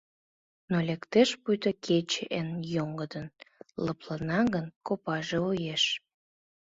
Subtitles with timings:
[0.71, 3.25] Но лектеш пуйто кече эн йоҥгыдын,
[3.85, 5.83] Лыплана гын копаже вуеш.